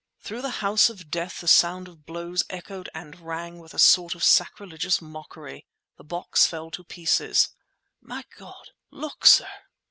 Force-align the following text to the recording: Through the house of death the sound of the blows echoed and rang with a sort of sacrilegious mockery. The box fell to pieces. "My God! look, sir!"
Through 0.19 0.41
the 0.41 0.61
house 0.65 0.89
of 0.89 1.11
death 1.11 1.41
the 1.41 1.47
sound 1.47 1.87
of 1.87 1.93
the 1.97 2.01
blows 2.01 2.43
echoed 2.49 2.89
and 2.91 3.19
rang 3.19 3.59
with 3.59 3.75
a 3.75 3.77
sort 3.77 4.15
of 4.15 4.23
sacrilegious 4.23 4.99
mockery. 4.99 5.67
The 5.97 6.03
box 6.03 6.47
fell 6.47 6.71
to 6.71 6.83
pieces. 6.83 7.49
"My 8.01 8.23
God! 8.35 8.71
look, 8.89 9.27
sir!" 9.27 9.47